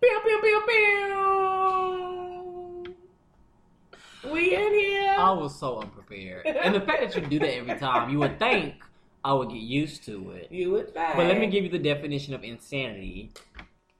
[0.00, 1.18] Pew, pew, pew, pew.
[4.32, 5.16] We in here.
[5.18, 6.46] I was so unprepared.
[6.46, 8.74] And the fact that you do that every time, you would think
[9.24, 10.52] I would get used to it.
[10.52, 11.16] you would think.
[11.16, 13.32] But let me give you the definition of insanity.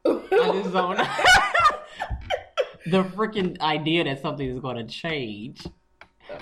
[0.04, 0.96] I just don't
[2.86, 5.66] the freaking idea that something is going to change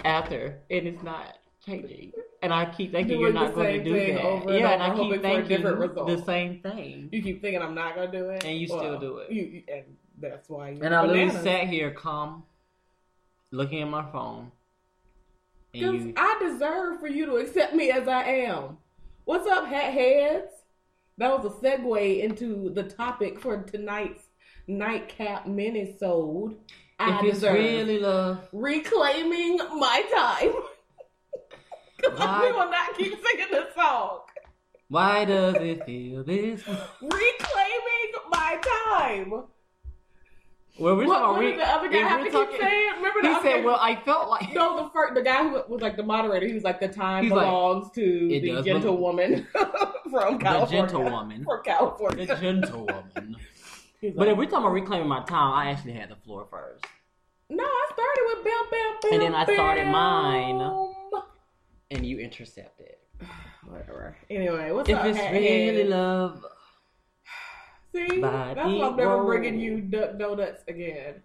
[0.04, 2.12] after and it's not changing.
[2.46, 4.24] And I keep thinking you're not going to do thing that.
[4.24, 7.08] over and yeah, and I keep thinking the same thing.
[7.10, 9.32] You keep thinking I'm not gonna do it, And you still do it.
[9.32, 9.82] You, you- and
[10.20, 10.70] that's why.
[10.70, 11.42] You And I literally bananas.
[11.42, 12.44] sat here calm,
[13.50, 14.52] looking at my phone.
[15.72, 18.78] Because you, I deserve for you to accept me as I am.
[19.24, 20.52] What's up, hat heads?
[21.18, 24.22] That was a segue into the topic for tonight's
[24.68, 26.54] nightcap minisode.
[27.00, 30.52] I if it's deserve really love, reclaiming my time.
[32.16, 34.20] Why- we will not keep singing this song.
[34.88, 36.62] why does it feel this?
[36.66, 39.30] Reclaiming my time.
[40.78, 42.92] Well, we're What, talking what did the other guy have to talking- keep saying?
[42.96, 45.80] Remember the He said, "Well, I felt like No, the first, the guy who was
[45.80, 49.46] like the moderator, he was like, the time He's like, belongs to "It the gentlewoman
[50.10, 52.26] from California." the gentlewoman, From California.
[52.26, 53.36] the gentlewoman."
[54.02, 56.46] He's But like, if we're talking about reclaiming my time, I actually had the floor
[56.50, 56.84] first.
[57.48, 59.12] no, I started with bam, bam, bam.
[59.14, 59.92] And then I started bam.
[59.92, 60.92] mine.
[61.90, 62.86] And you intercepted.
[62.86, 63.00] It.
[63.66, 64.16] Whatever.
[64.30, 65.88] Anyway, what's If up, If it's really head?
[65.88, 66.44] love,
[67.94, 71.22] See, Body that's why I'm never bringing you duck donuts again.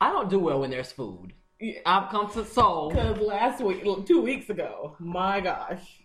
[0.00, 1.32] I don't do well when there's food.
[1.60, 1.78] Yeah.
[1.86, 2.90] I've come to soul.
[2.90, 6.02] Because last week, two weeks ago, my gosh,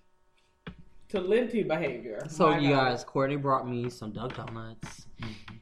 [1.10, 2.24] to Linty behavior.
[2.30, 2.92] So my you gosh.
[2.92, 5.08] guys, Courtney brought me some duck donuts.
[5.22, 5.56] Mm-hmm.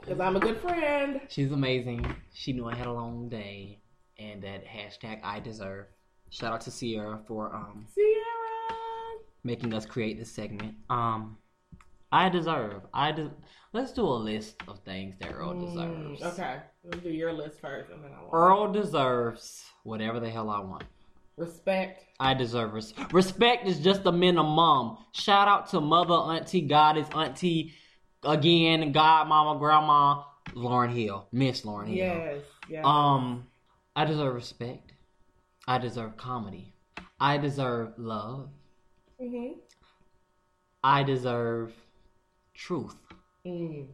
[0.00, 1.20] Because I'm a good friend.
[1.28, 2.06] She's amazing.
[2.32, 3.80] She knew I had a long day,
[4.18, 5.86] and that hashtag I deserve.
[6.30, 8.24] Shout out to Sierra for um Sierra.
[9.44, 10.74] making us create this segment.
[10.88, 11.38] Um,
[12.12, 12.82] I deserve.
[12.92, 13.30] I de-
[13.72, 15.66] Let's do a list of things that Earl Mm,
[16.16, 16.22] deserves.
[16.38, 16.60] okay.
[16.84, 20.58] Let's do your list first, and then I want Earl deserves whatever the hell I
[20.60, 20.84] want.
[21.36, 22.04] respect.
[22.18, 23.66] I deserve res- respect.
[23.66, 24.98] Is just a minimum.
[25.12, 27.72] Shout out to mother, auntie, goddess, auntie,
[28.24, 30.24] again, godmama, grandma,
[30.54, 31.96] Lauryn Hill, Miss Lauryn Hill.
[31.96, 32.42] Yes.
[32.68, 32.84] Yes.
[32.84, 33.46] Um,
[33.96, 34.92] I deserve respect.
[35.70, 36.72] I deserve comedy.
[37.20, 38.48] I deserve love.
[39.20, 39.52] hmm
[40.82, 41.72] I deserve
[42.54, 42.96] truth.
[43.46, 43.86] mm.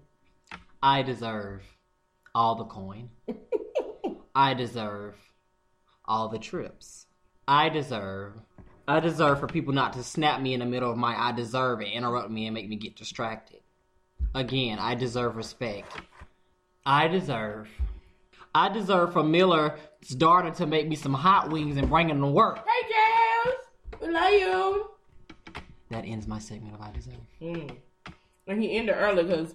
[0.82, 1.64] I deserve
[2.34, 3.10] all the coin.
[4.34, 5.16] I deserve
[6.06, 7.08] all the trips.
[7.46, 8.32] I deserve.
[8.88, 11.80] I deserve for people not to snap me in the middle of my I deserve
[11.80, 13.60] and interrupt me and make me get distracted.
[14.34, 15.94] Again, I deserve respect.
[16.86, 17.68] I deserve.
[18.56, 19.78] I deserve for Miller's
[20.16, 22.66] daughter to make me some hot wings and bring them to work.
[22.66, 24.00] Hey, Jazz.
[24.00, 24.90] We love you.
[25.90, 27.20] That ends my segment of I deserve.
[27.42, 27.76] Mm.
[28.46, 29.54] And he ended early because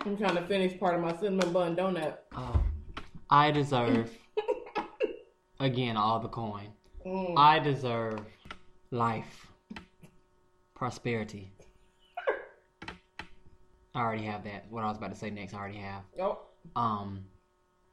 [0.00, 2.16] I'm trying to finish part of my cinnamon bun donut.
[2.36, 2.60] Oh,
[3.30, 4.10] I deserve.
[5.60, 6.72] Again, all the coin.
[7.06, 7.34] Mm.
[7.38, 8.18] I deserve
[8.90, 9.46] life,
[10.74, 11.52] prosperity.
[13.94, 14.66] I already have that.
[14.70, 16.02] What I was about to say next, I already have.
[16.20, 16.40] Oh,
[16.74, 17.26] Um,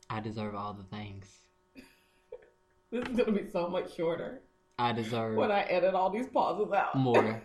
[0.10, 1.28] I deserve all the things.
[2.92, 4.42] this is gonna be so much shorter
[4.78, 6.96] I deserve when I edit all these pauses out.
[6.96, 7.42] more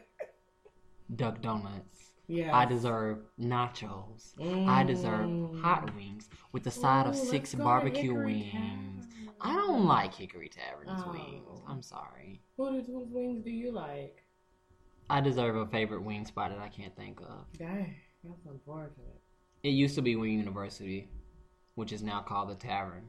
[1.17, 2.13] duck donuts.
[2.27, 2.57] Yeah.
[2.57, 4.33] I deserve nachos.
[4.67, 5.61] I deserve mm.
[5.61, 9.07] hot wings with the side of six let's go to barbecue wings.
[9.07, 9.35] Tavern.
[9.43, 11.13] I don't like Hickory Tavern's Oh.
[11.13, 11.61] wings.
[11.69, 12.41] I'm sorry.
[12.57, 14.25] Whose wings do you like?
[15.11, 17.45] I deserve a favorite wing spot that I can't think of.
[17.59, 19.21] Dang, that's unfortunate.
[19.63, 21.09] It used to be Wing University,
[21.75, 23.05] which is now called the Tavern,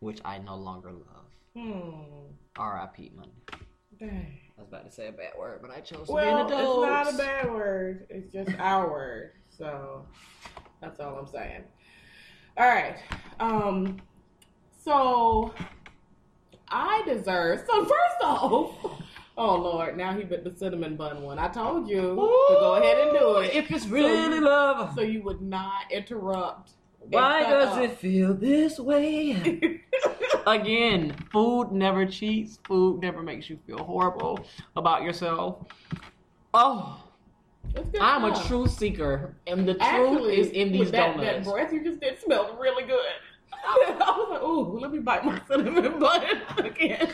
[0.00, 1.26] which I no longer love.
[1.56, 1.90] Hmm.
[2.56, 3.12] R.I.P.
[3.14, 3.32] Monday.
[3.98, 4.38] Dang.
[4.56, 6.60] I was about to say a bad word, but I chose to Well, be an
[6.60, 8.06] it's not a bad word.
[8.10, 9.32] It's just our word.
[9.48, 10.06] So
[10.80, 11.62] that's all I'm saying.
[12.56, 12.96] All right.
[13.40, 14.00] Um.
[14.82, 15.54] So
[16.68, 17.64] I deserve.
[17.66, 19.00] So first off,
[19.36, 21.38] oh Lord, now he bit the cinnamon bun one.
[21.38, 23.54] I told you to go ahead and do it.
[23.54, 26.72] If it's really you- love, so you would not interrupt.
[27.02, 27.82] And why does up.
[27.82, 29.82] it feel this way?
[30.46, 32.58] Again, food never cheats.
[32.64, 34.44] Food never makes you feel horrible
[34.76, 35.64] about yourself.
[36.54, 37.02] Oh,
[37.74, 41.46] good I'm a truth seeker, and the truth is in these with that, donuts.
[41.46, 42.98] That breath you just did smelled really good.
[43.52, 46.24] I was like, ooh, let me bite my cinnamon bun
[46.58, 47.10] again.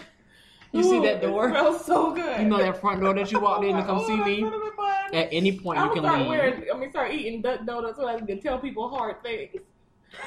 [0.73, 1.49] You see that door?
[1.49, 2.41] It smells so good.
[2.41, 4.45] You know that front door that you walked in to come see me?
[5.13, 6.29] At any point, I'm you gonna can start leave.
[6.29, 6.65] wearing.
[6.73, 9.57] I mean, start eating duck donuts so I can tell people hard things.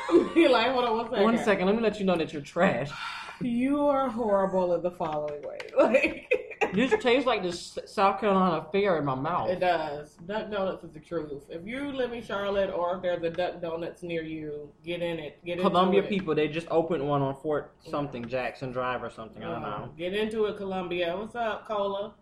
[0.50, 1.24] Like, hold on one second.
[1.24, 2.90] One second, let me let you know that you're trash.
[3.42, 5.58] You are horrible in the following way.
[6.62, 9.50] Like This tastes like the South Carolina Fair in my mouth.
[9.50, 10.14] it does.
[10.28, 11.44] Duck donuts is the truth.
[11.50, 15.18] If you live in Charlotte or if there's a Duck Donuts near you, get in
[15.20, 15.44] it.
[15.44, 16.10] Get Columbia it.
[16.10, 19.44] people, they just opened one on Fort something Jackson Drive or something.
[19.44, 19.90] I don't Uh, know.
[19.98, 21.16] Get into it, Columbia.
[21.18, 22.14] What's up, Cola?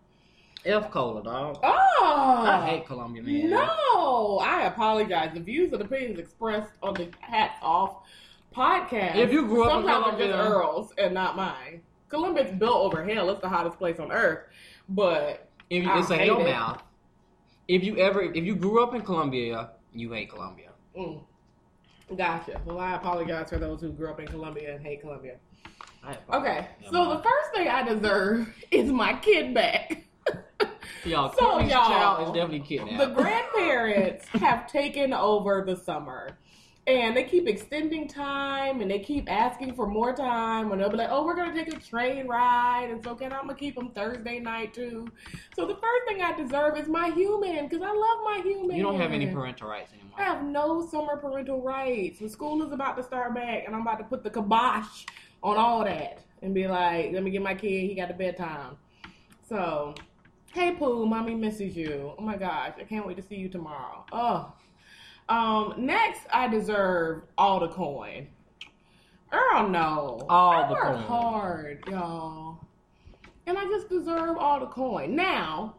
[0.64, 1.58] F cola, dog.
[1.62, 3.50] Oh, I hate Columbia, man.
[3.50, 5.30] No, I apologize.
[5.32, 8.02] The views and opinions expressed on the Hats Off
[8.54, 9.16] podcast.
[9.16, 11.82] If you grew up in sometimes just Columbia- Earl's and not mine.
[12.08, 13.30] Columbia's built over hell.
[13.30, 14.46] It's the hottest place on earth.
[14.88, 16.44] But If you, it's a hell it.
[16.44, 16.82] mouth.
[17.68, 20.70] If you ever, if you grew up in Columbia, you hate Columbia.
[20.96, 21.20] mm,
[22.16, 22.60] gotcha.
[22.64, 25.36] Well, I apologize for those who grew up in Columbia and hate Columbia.
[26.32, 30.04] Okay, so the first thing I deserve is my kid back.
[31.04, 32.98] Y'all, so, Courtney's y'all, child is definitely kidnapped.
[32.98, 36.38] The grandparents have taken over the summer.
[36.86, 40.72] And they keep extending time and they keep asking for more time.
[40.72, 42.88] And they'll be like, oh, we're going to take a train ride.
[42.90, 45.06] And so, can I'm going to keep them Thursday night too.
[45.54, 48.74] So, the first thing I deserve is my human because I love my human.
[48.74, 50.18] you don't have any parental rights anymore.
[50.18, 52.20] I have no summer parental rights.
[52.20, 55.04] The school is about to start back, and I'm about to put the kibosh
[55.42, 57.88] on all that and be like, let me get my kid.
[57.88, 58.76] He got the bedtime.
[59.48, 59.94] So,
[60.52, 62.12] hey, Pooh, mommy misses you.
[62.18, 64.04] Oh my gosh, I can't wait to see you tomorrow.
[64.12, 64.52] Oh.
[65.28, 68.28] Um, next, I deserve all the coin.
[69.30, 70.26] Earl, no.
[70.28, 71.02] All I the work coin.
[71.02, 72.58] hard, y'all.
[73.46, 75.14] And I just deserve all the coin.
[75.14, 75.76] Now,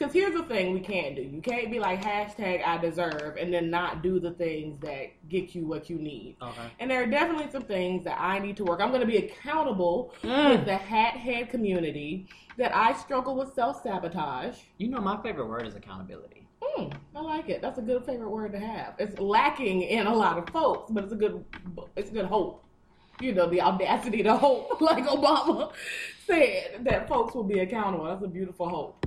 [0.00, 1.20] because here's the thing we can't do.
[1.20, 5.54] You can't be like hashtag I deserve and then not do the things that get
[5.54, 6.36] you what you need.
[6.40, 6.62] Okay.
[6.78, 8.80] And there are definitely some things that I need to work.
[8.80, 10.50] I'm going to be accountable Mm.
[10.50, 12.26] with the hat head community
[12.56, 14.56] that I struggle with self sabotage.
[14.78, 16.46] You know, my favorite word is accountability.
[16.62, 17.60] Mm, I like it.
[17.60, 18.94] That's a good favorite word to have.
[18.98, 21.44] It's lacking in a lot of folks, but it's a good
[21.96, 22.64] it's a good hope.
[23.20, 25.72] You know, the audacity to hope, like Obama
[26.26, 28.06] said, that folks will be accountable.
[28.06, 29.06] That's a beautiful hope.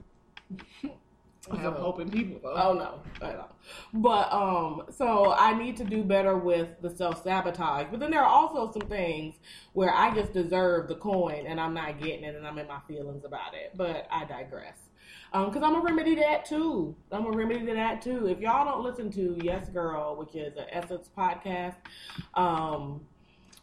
[1.52, 2.54] I have hope in people, though.
[2.56, 3.48] Oh no, I know.
[3.94, 7.88] But um, so I need to do better with the self sabotage.
[7.92, 9.36] But then there are also some things
[9.74, 12.80] where I just deserve the coin and I'm not getting it, and I'm in my
[12.88, 13.74] feelings about it.
[13.76, 14.78] But I digress.
[15.34, 16.96] Um, because I'm gonna remedy that too.
[17.12, 18.28] I'm gonna remedy that too.
[18.28, 21.76] If y'all don't listen to Yes Girl, which is an Essence podcast,
[22.36, 23.02] um,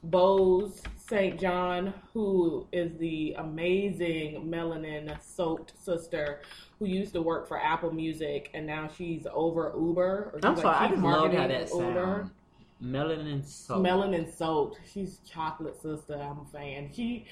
[0.02, 1.40] Boz St.
[1.40, 6.40] John, who is the amazing melanin soaked sister
[6.80, 10.30] who used to work for Apple Music and now she's over Uber.
[10.32, 12.30] Or she's I'm like sorry, I just love how that of Uber.
[12.82, 13.84] Melanin soap.
[13.84, 14.80] Melanin soaked.
[14.90, 16.14] She's chocolate sister.
[16.14, 16.90] I'm a fan.
[16.92, 17.26] She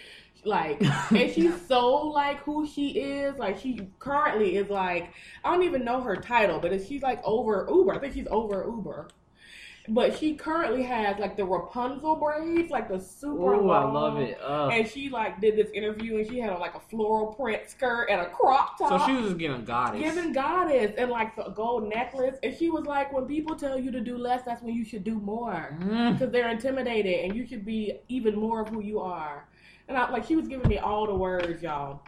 [0.45, 3.39] like and she's so like who she is.
[3.39, 7.23] Like she currently is like I don't even know her title, but if she's like
[7.25, 7.95] over Uber.
[7.95, 9.09] I think she's over Uber.
[9.90, 14.38] But she currently has like the Rapunzel braids, like the super Ooh, I love it.
[14.40, 18.09] Uh, And she like did this interview and she had like a floral print skirt
[18.11, 19.00] and a crop top.
[19.00, 20.00] so she was just giving goddess.
[20.00, 22.37] Giving goddess and like a gold necklace.
[22.42, 25.04] And she was like, when people tell you to do less, that's when you should
[25.04, 25.76] do more.
[25.80, 26.12] Mm.
[26.18, 29.49] Because they're intimidated and you should be even more of who you are.
[29.88, 32.02] And I like she was giving me all the words, y'all.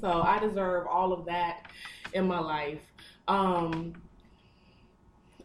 [0.00, 1.66] So I deserve all of that
[2.12, 2.80] in my life.
[3.28, 3.94] Um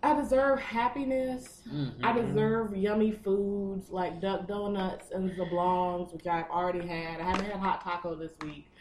[0.02, 1.62] I deserve happiness.
[1.68, 2.04] Mhm.
[2.04, 7.20] I deserve yummy foods like duck donuts and zablons, which I've already had.
[7.20, 8.72] I haven't had hot taco this week,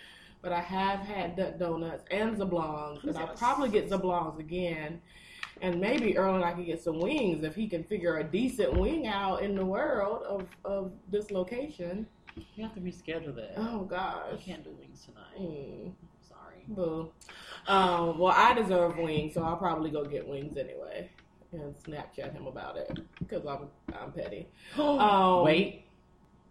[0.43, 5.01] but I have had duck donuts and zablons, and I'll probably get zablons again.
[5.61, 8.75] And maybe Earl and I can get some wings if he can figure a decent
[8.79, 12.07] wing out in the world of, of this location.
[12.55, 13.55] You have to reschedule that.
[13.57, 15.37] Oh gosh, I can't do wings tonight.
[15.37, 15.93] Mm,
[16.29, 16.63] Sorry.
[16.69, 17.11] boo.
[17.69, 21.11] Um, well, I deserve wings, so I'll probably go get wings anyway
[21.53, 24.49] and Snapchat him about it because I'm I'm petty.
[24.79, 25.85] Um, Wait.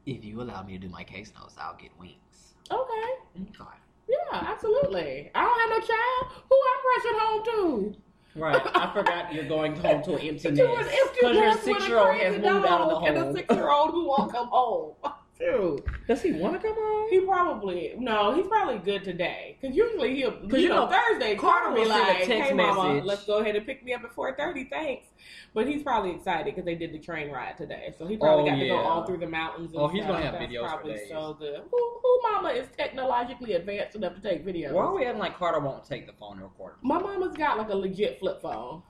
[0.05, 2.53] If you allow me to do my case notes, I'll get wings.
[2.71, 3.41] Okay.
[3.41, 3.77] Okay.
[4.07, 5.29] Yeah, absolutely.
[5.35, 6.43] I don't have no child.
[6.49, 8.39] Who I'm rushing home to?
[8.39, 8.61] Right.
[8.75, 10.89] I forgot you're going home to an empty To an nest.
[11.01, 13.17] empty Because your nest a six year old has moved out of the dog And
[13.17, 14.93] a six year old who won't come home.
[15.37, 15.85] Shoot.
[16.07, 17.07] Does he want to come home?
[17.09, 18.33] He probably no.
[18.35, 20.31] He's probably good today because usually he'll.
[20.31, 23.05] Because you know, know, Thursday Carter be will a like, text "Hey, mama, message.
[23.05, 24.63] let's go ahead and pick me up at four thirty.
[24.65, 25.05] Thanks."
[25.53, 28.53] But he's probably excited because they did the train ride today, so he probably Oh,
[28.55, 29.71] got to go all through the mountains.
[29.73, 30.13] And Oh, he's stuff.
[30.15, 31.61] gonna have That's videos Probably so good.
[31.71, 34.71] Who, who mama is technologically advanced enough to take videos?
[34.71, 36.73] Why are we acting like Carter won't take the phone to record?
[36.81, 38.81] My mama's got like a legit flip phone,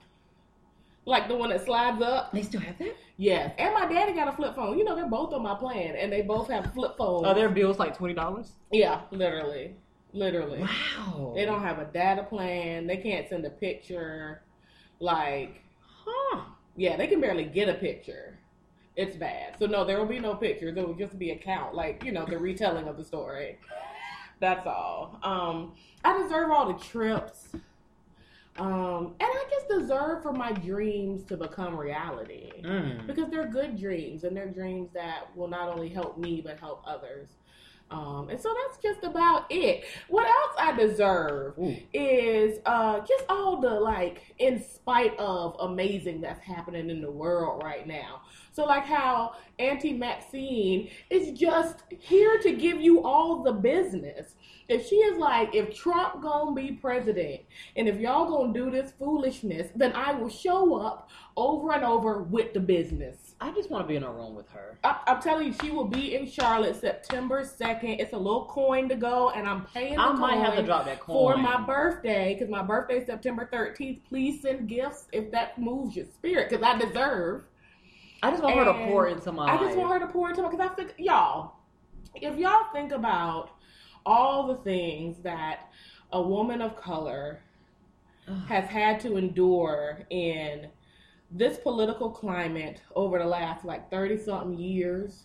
[1.08, 2.32] like the one that slides up.
[2.32, 2.94] They still have that?
[3.16, 4.78] Yes, and my daddy got a flip phone.
[4.78, 7.26] You know, they're both on my plan, and they both have flip phones.
[7.26, 8.52] Are their bills like twenty dollars?
[8.70, 9.74] Yeah, literally,
[10.12, 10.60] literally.
[10.60, 11.32] Wow.
[11.34, 12.86] They don't have a data plan.
[12.86, 14.42] They can't send a picture.
[15.00, 15.62] Like,
[16.04, 16.42] Huh.
[16.76, 18.38] yeah, they can barely get a picture.
[18.96, 19.56] It's bad.
[19.58, 20.76] So no, there will be no pictures.
[20.76, 23.58] It will just be a count, like you know, the retelling of the story.
[24.40, 25.18] That's all.
[25.22, 25.72] Um,
[26.04, 27.48] I deserve all the trips.
[28.58, 33.06] Um, and I just deserve for my dreams to become reality Mm.
[33.06, 36.82] because they're good dreams and they're dreams that will not only help me but help
[36.86, 37.28] others.
[37.90, 39.84] Um, and so that's just about it.
[40.08, 41.74] What else I deserve Ooh.
[41.94, 47.62] is uh, just all the like, in spite of amazing that's happening in the world
[47.64, 48.20] right now.
[48.52, 54.34] So like how Auntie Maxine is just here to give you all the business.
[54.68, 57.40] If she is like, if Trump gonna be president,
[57.76, 61.08] and if y'all gonna do this foolishness, then I will show up
[61.38, 63.34] over and over with the business.
[63.40, 64.78] I just want to be in a room with her.
[64.84, 67.98] I, I'm telling you, she will be in Charlotte September 2nd.
[67.98, 70.84] It's a little coin to go, and I'm paying the I might have to drop
[70.84, 74.00] that coin for my birthday because my birthday is September 13th.
[74.06, 77.44] Please send gifts if that moves your spirit because I deserve.
[78.22, 80.42] I just want her to pour into my I just want her to pour into
[80.42, 81.54] my because I think y'all,
[82.16, 83.52] if y'all think about
[84.08, 85.68] all the things that
[86.12, 87.40] a woman of color
[88.46, 90.68] has had to endure in
[91.30, 95.24] this political climate over the last like 30 something years.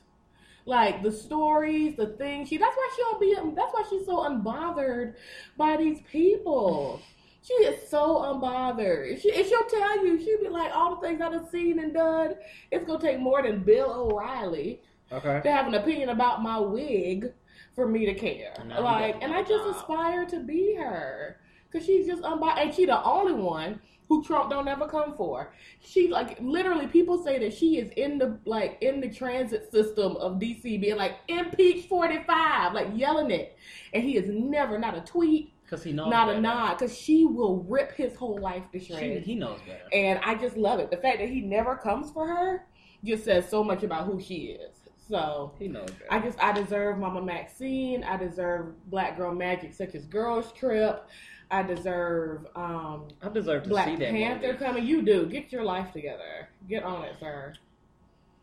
[0.66, 4.18] Like the stories the things she that's why she don't be that's why she's so
[4.30, 5.16] unbothered
[5.58, 7.02] by these people.
[7.42, 9.22] She is so unbothered.
[9.22, 12.36] She, and she'll tell you she'll be like all the things i've seen and done
[12.72, 15.42] it's gonna take more than bill o'reilly Okay.
[15.44, 17.34] to have an opinion about my wig
[17.76, 18.54] for me to care.
[18.60, 19.76] And Like, and I just job.
[19.76, 21.38] aspire to be her
[21.72, 25.16] because she's just um, unbiased, and she the only one who Trump don't ever come
[25.16, 25.54] for.
[25.80, 30.16] She like literally people say that she is in the like in the transit system
[30.18, 33.58] of DC, being like impeach forty five, like yelling it,
[33.94, 36.12] and he is never not a tweet, Because he knows.
[36.12, 36.38] not better.
[36.38, 39.26] a nod, because she will rip his whole life to She, shreds.
[39.26, 39.84] he knows better.
[39.94, 40.92] And I just love it.
[40.92, 42.68] The fact that he never comes for her
[43.04, 44.76] just says so much about who she is.
[45.14, 46.08] So He knows better.
[46.10, 48.04] I just I deserve Mama Maxine.
[48.04, 51.06] I deserve Black Girl Magic, such as Girls Trip.
[51.52, 54.88] I deserve um, I deserve to Black see that Panther coming.
[54.88, 55.28] You do.
[55.28, 56.50] Get your life together.
[56.68, 57.54] Get on it, sir.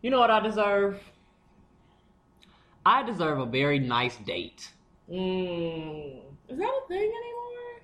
[0.00, 1.00] You know what I deserve?
[2.86, 4.70] I deserve a very nice date.
[5.10, 6.20] Mm.
[6.48, 7.82] Is that a thing anymore?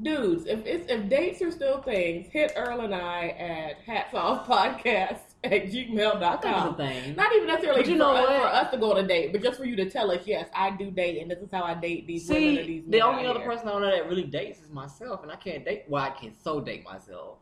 [0.00, 4.46] Dudes, if it's if dates are still things, hit Earl and I at hats off
[4.46, 6.76] podcast at gmail.com.
[6.76, 7.16] thing.
[7.16, 9.06] Not even necessarily But you for, uh, know us, for us to go on a
[9.06, 11.48] date, but just for you to tell us, yes, I do date, and this is
[11.52, 14.08] how I date these women or these men the only other person I know that
[14.08, 15.84] really dates is myself, and I can't date.
[15.88, 17.38] Well, I can so date myself,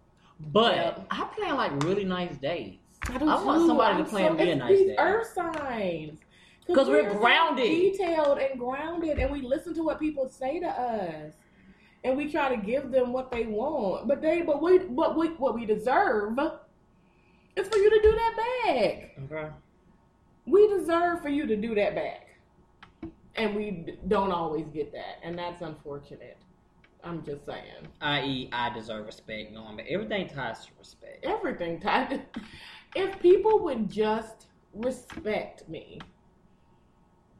[0.52, 1.04] but.
[1.10, 2.78] I plan like really nice dates.
[3.08, 4.96] I, I want somebody to I'm plan me a nice these day.
[4.98, 6.18] Earth signs.
[6.66, 7.66] 'Cause we're so grounded.
[7.66, 11.34] detailed and grounded, and we listen to what people say to us,
[12.04, 14.08] and we try to give them what they want.
[14.08, 16.38] But they, but we, what we, what we deserve
[17.56, 19.18] is for you to do that back.
[19.24, 19.50] Okay.
[20.46, 22.28] We deserve for you to do that back,
[23.36, 26.36] and we don't always get that, and that's unfortunate.
[27.02, 27.88] I'm just saying.
[28.00, 31.24] I.e., I deserve respect, that everything ties to respect.
[31.24, 32.22] everything tied.
[32.96, 35.98] If people would just respect me,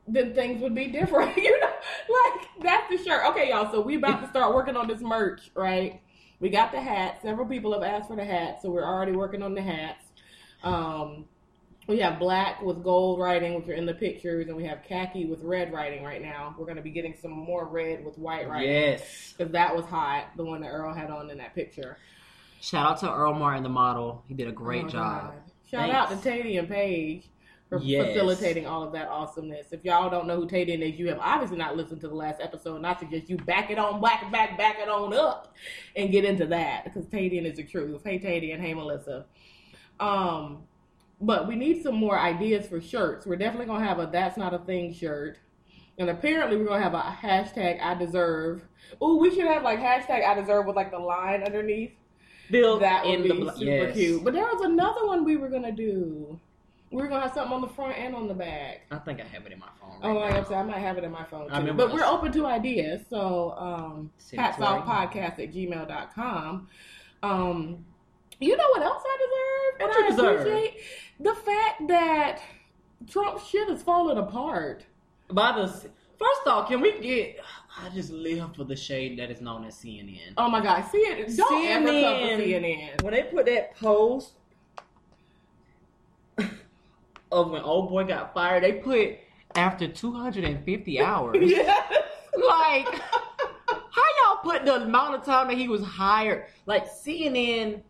[0.09, 1.37] then things would be different.
[1.37, 3.25] you know, like that's the shirt.
[3.31, 3.71] Okay, y'all.
[3.71, 6.01] So we about to start working on this merch, right?
[6.41, 7.21] We got the hat.
[7.23, 10.04] Several people have asked for the hat, so we're already working on the hats.
[10.65, 11.27] Um,
[11.87, 15.27] we have black with gold writing, which are in the pictures, and we have khaki
[15.27, 16.55] with red writing right now.
[16.59, 18.71] We're gonna be getting some more red with white writing.
[18.71, 19.35] Yes.
[19.37, 21.99] Because that was hot, the one that Earl had on in that picture.
[22.63, 24.25] Shout out to Earl Martin, the model.
[24.27, 25.23] He did a great Oh, job.
[25.25, 25.35] God.
[25.71, 26.25] Shout out to Thanks.
[26.43, 27.29] Tady and Paige
[27.69, 28.07] for Yes.
[28.07, 29.71] facilitating all of that awesomeness.
[29.73, 32.41] If y'all don't know who Tady is, you have obviously not listened to the last
[32.41, 35.55] episode, and I suggest you back it on, back, back, back it on up,
[35.97, 38.03] and get into that because Tadian is the truth.
[38.05, 39.27] Hey Tady and hey Melissa.
[40.01, 40.65] Um,
[41.21, 43.27] but we need some more ideas for shirts.
[43.27, 45.39] We're definitely gonna have a "That's Not a Thing" shirt,
[45.99, 48.63] and apparently we're gonna have a hashtag "I Deserve."
[49.01, 51.93] Oh, we should have like hashtag "I Deserve" with like the line underneath.
[52.51, 53.97] Built That would in be the bl- super yes.
[53.97, 54.23] cute.
[54.25, 56.39] But there was another one we were gonna do.
[56.91, 58.83] We're gonna have something on the front and on the back.
[58.91, 59.99] I think I have it in my phone.
[60.03, 60.41] Oh, right like now.
[60.41, 61.73] I said, I might have it in my phone I too.
[61.73, 63.01] But we're open to ideas.
[63.09, 66.69] So, um, hats off podcast at gmail.com.
[67.23, 67.85] Um,
[68.45, 69.89] you know what else I deserve?
[69.89, 70.41] What and you I deserve?
[70.41, 70.81] appreciate
[71.21, 72.41] the fact that
[73.09, 74.85] Trump's shit is falling apart.
[75.31, 77.41] By the first off, can we get?
[77.83, 80.35] I just live for the shade that is known as CNN.
[80.37, 81.37] Oh my God, CNN.
[81.37, 83.03] Don't ever come for CNN.
[83.03, 84.33] When they put that post
[87.33, 89.19] of when old boy got fired, they put
[89.57, 91.37] after 250 hours.
[91.41, 91.93] Yes.
[92.49, 93.01] like,
[93.91, 96.47] how y'all put the amount of time that he was hired?
[96.67, 97.83] Like CNN,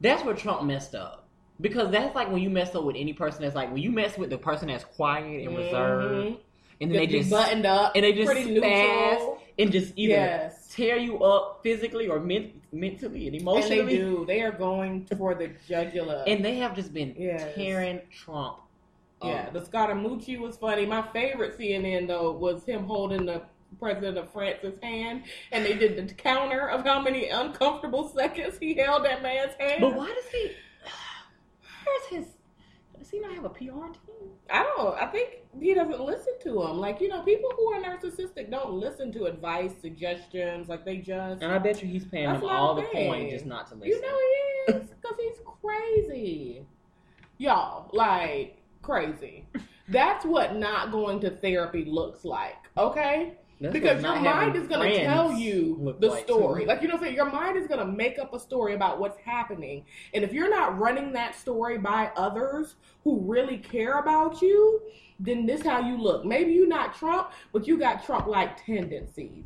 [0.00, 1.28] that's where Trump messed up.
[1.60, 4.18] Because that's like when you mess up with any person that's like when you mess
[4.18, 5.56] with the person that's quiet and mm-hmm.
[5.56, 6.36] reserved,
[6.80, 9.40] and then they Just buttoned up and they just neutral.
[9.58, 10.68] and just either Yes.
[10.74, 13.84] tear you up physically or men- mentally and And emotionally.
[13.84, 14.24] they do.
[14.26, 16.24] They are going for the jugular.
[16.26, 17.54] And they have just been Yes.
[17.54, 18.58] tearing Trump.
[19.22, 19.52] Yeah, up.
[19.52, 20.84] the Scaramucci was funny.
[20.84, 23.42] My favorite CNN though was him holding the
[23.78, 28.74] president of France's hand, and they did the counter of how many uncomfortable seconds he
[28.74, 29.80] held that man's hand.
[29.80, 30.52] But why does he?
[31.84, 32.34] Where's his?
[32.98, 34.30] Does he not have a PR team?
[34.50, 34.94] I don't.
[35.00, 36.78] I think he doesn't listen to him.
[36.78, 40.68] Like you know, people who are narcissistic don't listen to advice, suggestions.
[40.68, 41.42] Like they just.
[41.42, 43.88] And I bet you he's paying them all the coin just not to listen.
[43.88, 46.66] You know he is because he's crazy,
[47.38, 47.90] y'all.
[47.92, 49.46] Like crazy.
[49.88, 52.56] That's what not going to therapy looks like.
[52.78, 53.34] Okay.
[53.60, 56.66] That's because your mind is going to tell you the like, story.
[56.66, 58.74] Like you know, what I'm saying your mind is going to make up a story
[58.74, 63.98] about what's happening, and if you're not running that story by others who really care
[64.00, 64.80] about you,
[65.20, 66.24] then this how you look.
[66.24, 69.44] Maybe you're not Trump, but you got Trump-like tendencies.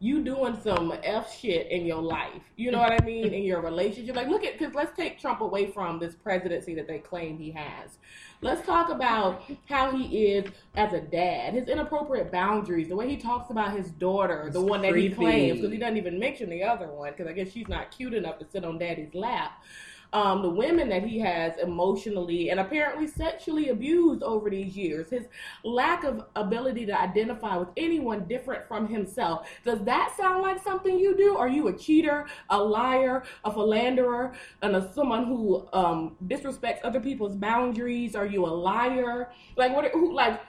[0.00, 2.42] You doing some f shit in your life.
[2.56, 3.32] You know what I mean?
[3.32, 6.86] In your relationship, like look at because let's take Trump away from this presidency that
[6.86, 7.98] they claim he has.
[8.40, 10.44] Let's talk about how he is
[10.76, 14.70] as a dad, his inappropriate boundaries, the way he talks about his daughter, the It's
[14.70, 17.50] one that he claims, because he doesn't even mention the other one, because I guess
[17.50, 19.64] she's not cute enough to sit on daddy's lap.
[20.12, 25.26] Um, the women that he has emotionally and apparently sexually abused over these years, his
[25.64, 29.46] lack of ability to identify with anyone different from himself.
[29.64, 31.36] Does that sound like something you do?
[31.36, 37.00] Are you a cheater, a liar, a philanderer, and a, someone who um, disrespects other
[37.00, 38.14] people's boundaries?
[38.14, 39.30] Are you a liar?
[39.56, 39.90] Like what?
[39.92, 40.40] Who like?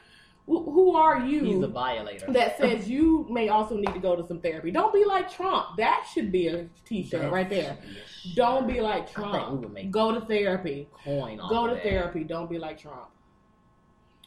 [0.49, 1.43] Who, who are you?
[1.43, 2.25] He's a violator.
[2.33, 4.71] that says you may also need to go to some therapy.
[4.71, 5.77] Don't be like Trump.
[5.77, 7.77] That should be a t-shirt That right there.
[8.23, 9.91] be Don't be like I think we Trump.
[9.91, 10.89] Go to therapy.
[11.05, 11.83] coin Go to that.
[11.83, 12.23] therapy.
[12.23, 13.09] Don't be like Trump.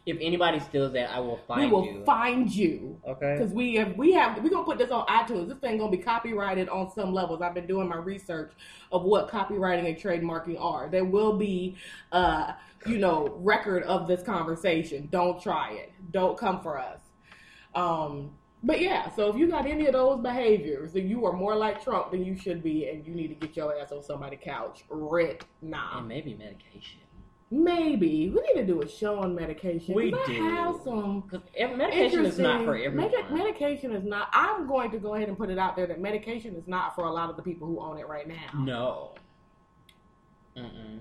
[0.06, 1.66] If anybody steals that, I will find you.
[1.68, 2.04] we will you.
[2.04, 3.00] find you.
[3.08, 3.36] okay.
[3.38, 5.48] Because we have we have we're gonna put this on iTunes.
[5.48, 7.42] This thing gonna be copyrighted on some levels.
[7.42, 8.52] I've been doing my research
[8.92, 10.88] of what copywriting and trademarking are.
[10.88, 11.76] There will be
[12.12, 12.52] uh
[12.86, 15.08] you know record of this conversation.
[15.10, 15.92] Don't try it.
[16.10, 17.00] Don't come for us.
[17.74, 18.32] Um
[18.64, 21.82] but yeah, so if you got any of those behaviors, then you are more like
[21.82, 24.84] Trump than you should be, and you need to get your ass on somebody's couch
[24.88, 25.94] right now.
[25.98, 27.00] and maybe medication.
[27.50, 29.94] Maybe we need to do a show on medication.
[29.94, 30.32] We I do.
[30.54, 33.10] have some Because medication is not for everyone.
[33.10, 34.28] Medi- medication is not.
[34.32, 37.04] I'm going to go ahead and put it out there that medication is not for
[37.06, 38.50] a lot of the people who own it right now.
[38.56, 39.10] no.
[40.56, 41.00] Mm-mm.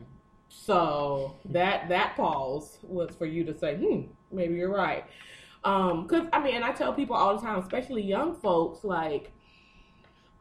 [0.53, 5.05] So that that pause was for you to say, hmm, maybe you're right.
[5.63, 9.31] Um, cause I mean, and I tell people all the time, especially young folks, like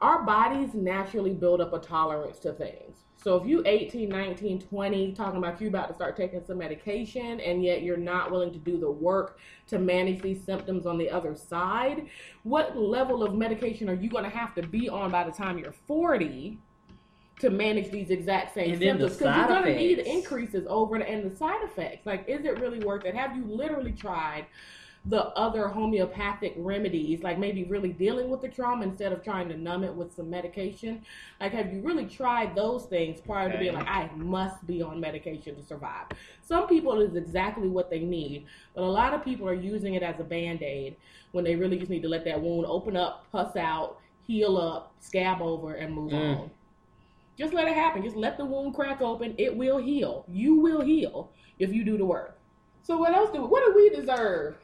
[0.01, 3.05] our bodies naturally build up a tolerance to things.
[3.23, 7.39] So if you 18, 19, 20, talking about you about to start taking some medication
[7.41, 11.11] and yet you're not willing to do the work to manage these symptoms on the
[11.11, 12.07] other side,
[12.45, 15.59] what level of medication are you going to have to be on by the time
[15.59, 16.59] you're 40
[17.41, 19.17] to manage these exact same And symptoms?
[19.17, 22.07] Because you're going to need increases over and, and the side effects.
[22.07, 23.15] Like, is it really worth it?
[23.15, 24.47] Have you literally tried
[25.07, 29.57] the other homeopathic remedies, like maybe really dealing with the trauma instead of trying to
[29.57, 31.03] numb it with some medication?
[31.41, 35.01] Like, have you really tried those things prior to being like, I must be on
[35.01, 36.07] medication to survive?
[36.43, 40.03] Some people is exactly what they need, but a lot of people are using it
[40.03, 40.97] as a band aid
[41.33, 44.93] when they really just need to let that wound open up, pus out, heal up,
[45.01, 46.39] scab over, and move Mm.
[46.41, 46.51] on.
[47.41, 48.03] Just let it happen.
[48.03, 49.35] Just let the wound crack open.
[49.39, 50.27] It will heal.
[50.29, 52.39] You will heal if you do the work.
[52.83, 53.41] So what else do?
[53.41, 54.57] we, What do we deserve?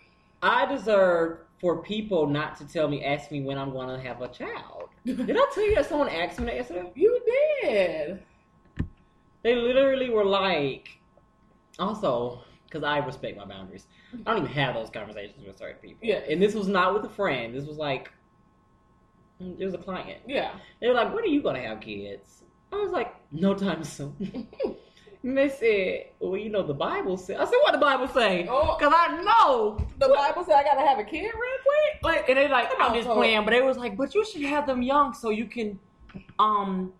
[0.42, 4.20] I deserve for people not to tell me, ask me when I'm going to have
[4.20, 4.90] a child.
[5.06, 6.92] Did I tell you that someone asked me that yesterday?
[6.94, 7.18] You
[7.62, 8.22] did.
[9.42, 10.98] They literally were like,
[11.78, 13.86] also, because I respect my boundaries,
[14.26, 16.06] I don't even have those conversations with certain people.
[16.06, 16.20] Yeah.
[16.28, 17.54] And this was not with a friend.
[17.54, 18.12] This was like,
[19.40, 20.20] mm, it was a client.
[20.26, 20.52] Yeah.
[20.82, 22.42] They were like, when are you going to have kids?
[22.72, 24.14] I was like, no time soon.
[25.22, 28.46] And they said, "Well, you know the Bible said." I said, "What the Bible say?"
[28.48, 28.76] Oh.
[28.78, 29.78] Because I know.
[29.98, 32.02] The Bible said I gotta have a kid real quick.
[32.02, 34.24] Like, And they like, Come I'm on, just playing, but they was like, "But you
[34.24, 35.78] should have them young so you can,
[36.38, 36.92] um,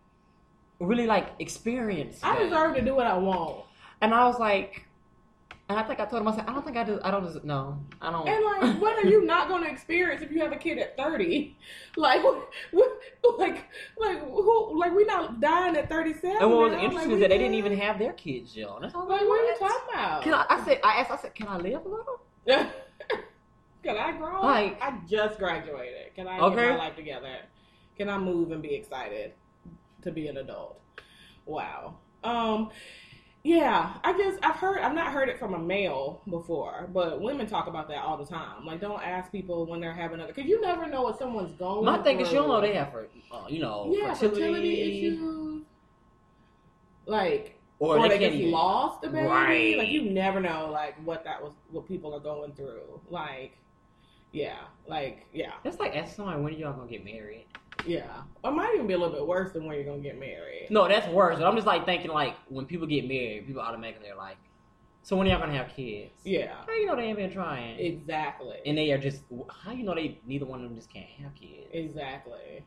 [0.81, 3.65] really like experience." I them." deserve to do what I want.
[4.01, 4.86] And I was like,
[5.69, 7.01] and I think I told him, I said, I don't think I do.
[7.03, 7.45] I don't.
[7.45, 8.29] No, I don't.
[8.29, 10.97] And like, what are you not going to experience if you have a kid at
[10.97, 11.57] thirty?
[11.99, 12.91] Like, what, what,
[13.39, 13.65] like,
[13.99, 14.79] like, who?
[14.79, 16.37] Like, we not dying at thirty-seven.
[16.43, 16.85] and what was now?
[16.85, 18.83] interesting like, is that they didn't even have their kids young.
[18.83, 20.23] That's all Like, what are you talking about?
[20.23, 22.21] Can I, I said, I asked, I said, can I live a little?
[23.83, 24.43] Can I grow?
[24.43, 26.15] Like- I just graduated.
[26.15, 26.57] Can I Okay.
[26.57, 27.37] get my life together?
[27.97, 29.33] Can I move and be excited
[30.03, 30.81] to be an adult?
[31.47, 31.95] Wow.
[32.25, 32.71] Um.
[33.47, 34.81] Yeah, I guess I've heard.
[34.81, 38.27] I've not heard it from a male before, but women talk about that all the
[38.27, 38.67] time.
[38.67, 41.85] Like, don't ask people when they're having other, because you never know what someone's going.
[41.85, 41.93] Through.
[41.93, 44.83] My thing is, you don't know they have, for, uh, you know, yeah fertility, fertility
[44.83, 45.63] issues.
[47.07, 49.29] Like, or, or, they, they, can't lost a baby.
[49.29, 49.79] Right.
[49.79, 53.01] Like you never know, like what that was, what people are going through.
[53.11, 53.57] Like,
[54.33, 57.47] yeah, like yeah, That's like asking somebody when are y'all gonna get married.
[57.87, 58.23] Yeah.
[58.45, 60.69] Or it might even be a little bit worse than when you're gonna get married.
[60.71, 61.39] No, that's worse.
[61.39, 64.37] But I'm just like thinking like when people get married, people automatically are like,
[65.03, 66.13] so when are y'all gonna have kids?
[66.25, 67.79] Yeah, How you know they ain't been trying?
[67.79, 71.07] exactly, and they are just how you know they neither one of them just can't
[71.23, 71.69] have kids.
[71.73, 72.65] exactly.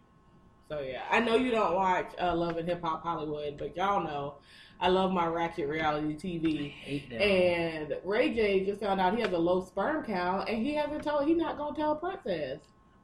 [0.69, 4.03] So yeah, I know you don't watch uh, Love and Hip Hop Hollywood, but y'all
[4.03, 4.35] know
[4.79, 6.71] I love my ratchet reality TV.
[6.71, 7.21] hate them.
[7.21, 11.03] And Ray J just found out he has a low sperm count, and he hasn't
[11.03, 11.27] told.
[11.27, 12.59] He's not gonna tell Princess.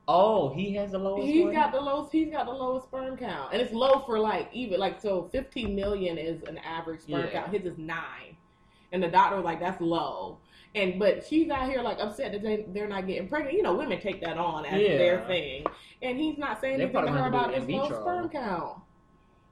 [0.08, 1.28] Oh, he has the lowest.
[1.28, 1.54] He's one?
[1.54, 2.12] got the lowest.
[2.12, 5.30] He's got the lowest sperm count, and it's low for like even like so.
[5.32, 7.32] 15 million is an average sperm Yeah.
[7.32, 7.54] count.
[7.54, 8.38] His is nine,
[8.92, 10.38] and the doctor was like, "That's low."
[10.76, 13.56] And but she's out here like upset that they they're not getting pregnant.
[13.56, 14.98] You know, women take that on as Yeah.
[14.98, 15.66] their thing,
[16.04, 18.78] and he's not saying They anything to her about his low sperm count.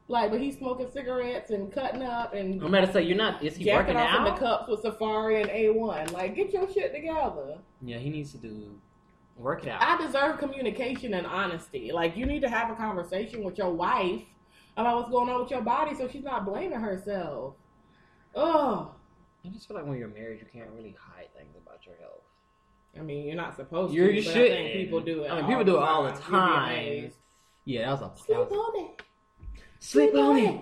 [0.10, 3.42] Like, but he's smoking cigarettes and cutting up and I'm about to say you're not.
[3.42, 4.38] Is he working off in the out?
[4.38, 6.12] cups with Safaree and A1.
[6.12, 7.58] Like, get your shit together.
[7.82, 8.78] Yeah, he needs to do
[9.36, 9.82] work it out.
[9.82, 11.92] I deserve communication and honesty.
[11.92, 14.22] Like you need to have a conversation with your wife
[14.78, 17.56] about what's going on with your body, so she's not blaming herself.
[18.36, 18.92] Oh,
[19.46, 22.22] I just feel like when you're married, you can't really hide things about your health.
[22.98, 24.14] I mean, you're not supposed You- to.
[24.14, 24.54] you but I shouldn't.
[24.72, 25.30] think people do it.
[25.32, 27.12] I mean, people do it all the time.
[27.66, 28.24] Yeah, that was a.
[28.24, 29.02] Sleep on it,
[29.80, 30.62] sleep on it,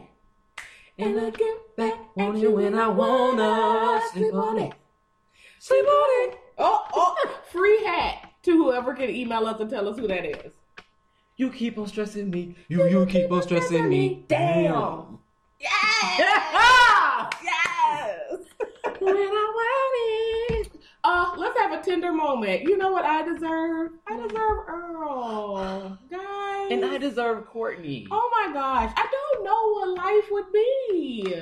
[0.97, 4.01] and I get back on you when I wanna.
[4.11, 4.73] Sleep on it,
[5.59, 6.37] sleep on it.
[6.57, 7.15] Oh, oh,
[7.51, 10.53] free hat to whoever can email us and tell us who that is.
[11.37, 12.55] You keep on stressing me.
[12.67, 14.25] You you keep on stressing me.
[14.27, 15.19] Damn.
[15.59, 17.29] Yes, Yeah.
[17.43, 18.39] yes.
[18.99, 20.71] when I want it.
[21.03, 22.61] Uh, let's have a tender moment.
[22.63, 23.91] You know what I deserve?
[24.07, 26.67] I deserve Earl, guys.
[26.71, 28.07] And I deserve Courtney.
[28.11, 31.35] oh my gosh, I don't know what life would be.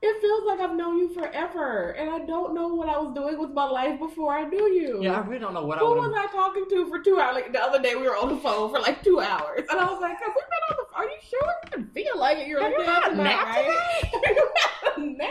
[0.00, 3.36] It feels like I've known you forever, and I don't know what I was doing
[3.36, 5.00] with my life before I knew you.
[5.02, 5.92] Yeah, I really don't know what I was.
[5.94, 6.14] Who was.
[6.16, 7.34] I talking to for two hours?
[7.34, 9.84] Like the other day, we were on the phone for like two hours, and I
[9.84, 10.96] was like, "Have we been on the?
[10.96, 11.52] Are you sure?
[11.64, 12.46] I didn't feel like it.
[12.46, 14.02] You're like, you had a tonight, nap right?
[14.12, 15.30] you had a nap?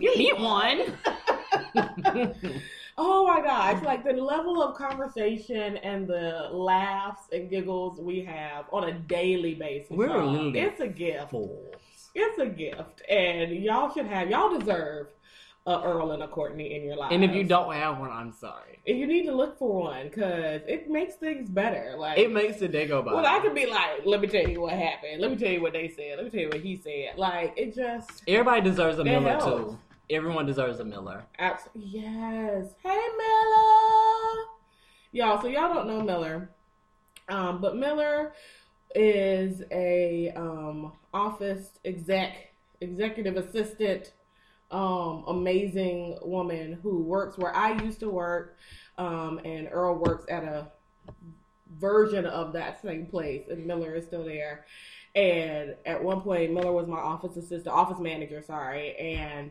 [0.00, 0.94] You need one.
[3.00, 8.64] Oh my gosh, like the level of conversation and the laughs and giggles we have
[8.72, 9.90] on a daily basis.
[9.92, 10.32] We're y'all.
[10.32, 11.30] literally It's a gift.
[11.30, 11.76] Fools.
[12.20, 13.02] It's a gift.
[13.08, 15.06] And y'all should have, y'all deserve
[15.66, 17.12] a Earl and a Courtney in your life.
[17.12, 18.80] And if you don't have one, I'm sorry.
[18.86, 21.94] and you need to look for one because it makes things better.
[21.96, 23.12] Like, It makes the day go by.
[23.12, 25.20] well, I could be like, let me tell you what happened.
[25.20, 26.16] Let me tell you what they said.
[26.16, 27.18] Let me tell you what he said.
[27.18, 28.22] Like, it just.
[28.26, 29.44] Everybody deserves a Miller helps.
[29.44, 29.78] too.
[30.10, 31.24] Everyone deserves a Miller.
[31.38, 32.66] Abs- yes.
[32.82, 34.44] Hey, Miller.
[35.12, 36.50] Y'all, so y'all don't know Miller.
[37.28, 38.32] Um, but Miller
[38.94, 44.12] is a um, office exec, executive assistant,
[44.70, 48.56] um, amazing woman who works where I used to work.
[48.96, 50.72] Um, and Earl works at a
[51.76, 54.66] version of that same place, and Miller is still there.
[55.14, 59.50] And at one point, Miller was my office assistant, office manager, sorry, and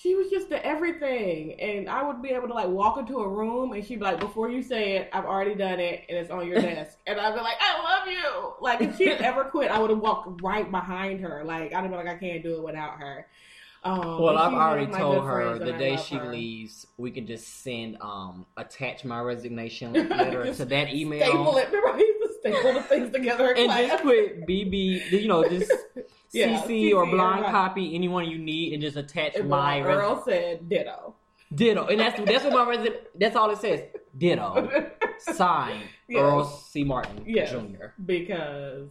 [0.00, 1.60] she was just the everything.
[1.60, 4.18] And I would be able to like walk into a room and she'd be like,
[4.20, 6.98] Before you say it, I've already done it and it's on your desk.
[7.06, 8.52] And I'd be like, I love you.
[8.60, 11.42] Like if she had ever quit, I would have walked right behind her.
[11.44, 13.26] Like I'd be like, I can't do it without her.
[13.82, 16.30] Um, Well, I've already told her the day she her.
[16.30, 21.24] leaves, we can just send um attach my resignation letter to that email.
[21.26, 21.66] Staple it.
[21.68, 23.88] Remember, I used to staple the things together and class.
[23.90, 25.72] just put BB, you know, just
[26.32, 27.50] Yeah, CC or CC, blind right.
[27.50, 31.14] copy anyone you need, and just attach And my Earl said ditto.
[31.54, 31.86] ditto.
[31.86, 33.80] And that's that's what my That's all it says.
[34.16, 34.90] Ditto.
[35.18, 36.20] Signed Yes.
[36.20, 36.82] Earl C.
[36.84, 37.50] Martin Yes.
[37.52, 37.86] Jr.
[38.04, 38.90] because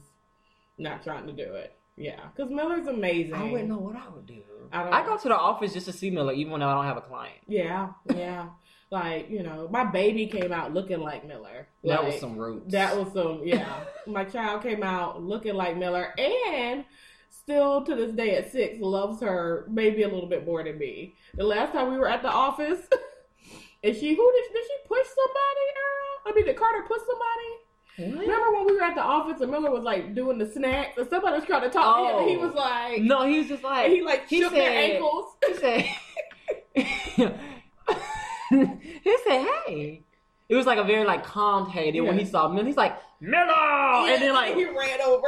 [0.78, 1.76] not trying to do it.
[1.98, 3.34] Yeah, because Miller's amazing.
[3.34, 4.42] I wouldn't know what I would do.
[4.72, 6.86] I don't I go to the office just to see Miller, even though I don't
[6.86, 7.36] have a client.
[7.46, 8.48] Yeah, yeah.
[8.90, 11.68] like you know, my baby came out looking like Miller.
[11.84, 12.72] that was some roots.
[12.72, 13.42] That was some.
[13.44, 16.86] Yeah, my child came out looking like Miller, and
[17.30, 21.16] still to this day at six loves her maybe a little bit more than me.
[21.36, 22.80] The last time we were at the office,
[23.84, 25.66] and she who did did she push somebody?
[25.78, 26.22] Earl?
[26.26, 28.18] I mean, did Carter push somebody?
[28.22, 31.10] Remember when we were at the office and Miller was like doing the snacks and
[31.10, 32.48] somebody was trying to talk to him and he Oh.
[32.48, 35.36] was like, No, he was just like and he like he shook their said- ankles.
[35.46, 35.86] He said,
[39.04, 40.04] he said, hey.
[40.48, 41.92] It was like a very like calm hey.
[41.92, 45.28] Then when he saw Miller, he's like Miller, and then like he ran over.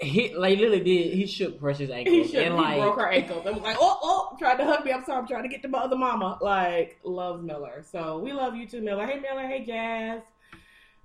[0.00, 1.14] He like literally did.
[1.14, 2.34] He shook Precious ankles He shook.
[2.44, 3.46] and he like broke her ankles.
[3.46, 4.92] I was like, oh, oh, tried to hug me.
[4.92, 5.18] I'm sorry.
[5.20, 6.38] I'm trying to get to my other mama.
[6.40, 7.84] Like, loves Miller.
[7.90, 9.06] So we love you too, Miller.
[9.06, 9.46] Hey, Miller.
[9.46, 10.22] Hey, Jazz.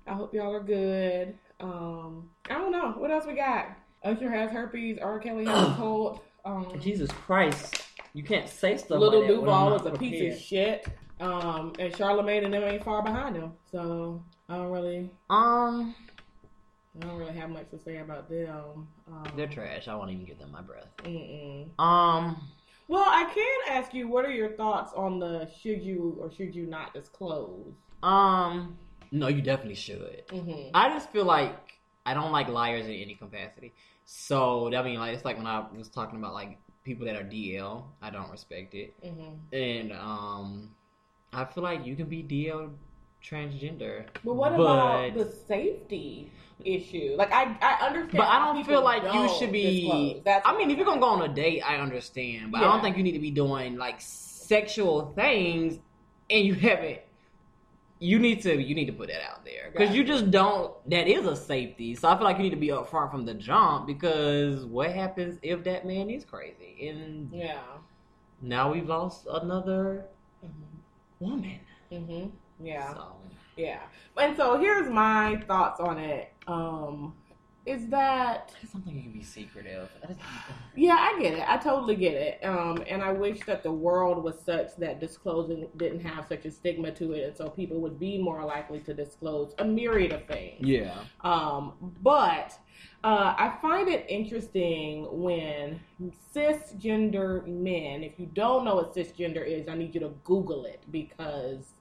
[0.06, 1.38] I hope y'all are good.
[1.60, 3.68] Um, I don't know what else we got.
[4.04, 4.98] Usher has herpes.
[5.00, 5.18] R.
[5.18, 6.20] Kelly has a cold.
[6.44, 9.00] Um, Jesus Christ, you can't say stuff.
[9.00, 10.86] Little like that Duval is a piece of shit.
[11.20, 13.52] Um, and Charlemagne and them ain't far behind him.
[13.70, 15.94] So I don't really, Um,
[17.00, 18.86] I don't really have much to say about them.
[19.08, 19.88] Um, they're trash.
[19.88, 20.86] I won't even give them my breath.
[21.02, 21.66] mm-mm.
[21.80, 22.36] Um,
[22.88, 26.54] Well, I can ask you, what are your thoughts on the should you or should
[26.54, 27.72] you not disclose?
[28.02, 28.76] um,
[29.10, 30.24] no, you definitely should.
[30.28, 30.70] Mm-hmm.
[30.74, 33.72] I just feel like I don't like liars in any capacity.
[34.06, 37.22] So I mean, like it's like when I was talking about like people that are
[37.24, 39.54] DL, I don't respect it, Mm-hmm.
[39.56, 40.70] and um,
[41.32, 42.70] I feel like you can be DL
[43.22, 46.30] transgender, But what about the safety
[46.64, 47.14] issue?
[47.16, 50.22] Like, I I understand, But I don't feel like you don't should be.
[50.26, 52.96] I mean, if you're gonna go on a date, I understand, but I don't think
[52.96, 55.78] you need to be doing like sexual things,
[56.30, 57.00] and you haven't.
[58.00, 60.72] You need to you need to put that out there because you just don't.
[60.90, 63.34] That is a safety, so I feel like you need to be upfront from the
[63.34, 67.60] jump because what happens if that man is crazy, and yeah.
[68.42, 70.06] now we've lost another
[71.20, 71.60] woman.
[71.90, 72.66] Mm-hmm.
[72.66, 72.94] Yeah.
[72.94, 73.16] So,
[73.56, 73.80] Yeah.
[74.16, 76.32] And so here's my thoughts on it.
[76.46, 77.14] Um,
[77.66, 79.88] is that something you can be secretive.
[80.76, 81.44] Yeah, I get it.
[81.48, 82.44] I totally get it.
[82.44, 86.50] Um, and I wish that the world was such that disclosing didn't have such a
[86.50, 90.26] stigma to it, and so people would be more likely to disclose a myriad of
[90.26, 90.66] things.
[90.66, 90.98] Yeah.
[91.22, 92.58] Um, but
[93.02, 95.80] uh, I find it interesting when
[96.34, 100.82] cisgender men, if you don't know what cisgender is, I need you to Google it
[100.90, 101.73] because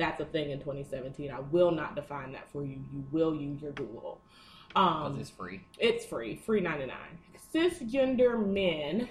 [0.00, 1.30] that's a thing in 2017.
[1.30, 2.80] I will not define that for you.
[2.92, 4.20] You will use your Google.
[4.76, 5.62] Um, it's free.
[5.78, 6.96] it's free, free 99.
[7.52, 9.08] Cisgender men,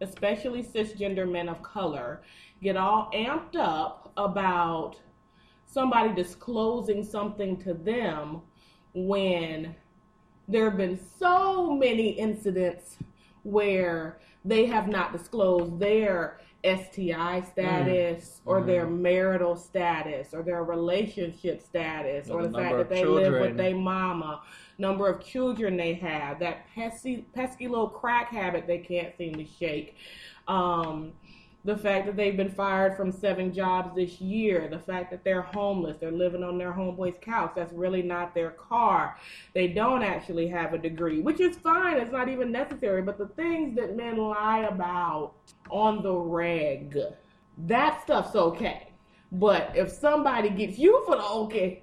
[0.00, 2.22] especially cisgender men of color,
[2.62, 4.96] get all amped up about
[5.66, 8.40] somebody disclosing something to them
[8.94, 9.74] when
[10.48, 12.96] there have been so many incidents
[13.42, 21.62] where they have not disclosed their STI status or their marital status or their relationship
[21.62, 24.42] status or, Or the, fact that they live with their mama,
[24.76, 29.46] number of children they have, that pesky, pesky little crack habit they can't seem to
[29.46, 29.96] shake.
[30.48, 31.12] Um,
[31.68, 35.42] the fact that they've been fired from seven jobs this year, the fact that they're
[35.42, 39.18] homeless, they're living on their homeboy's couch, that's really not their car.
[39.52, 43.02] They don't actually have a degree, which is fine, it's not even necessary.
[43.02, 45.34] But the things that men lie about
[45.68, 46.96] on the reg,
[47.66, 48.88] that stuff's okay.
[49.30, 51.82] But if somebody gets you for the okay,